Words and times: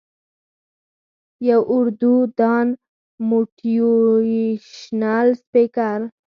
يو 1.47 1.59
اردو 1.75 2.13
دان 2.39 2.67
موټيوېشنل 3.29 5.27
سپيکر 5.41 5.99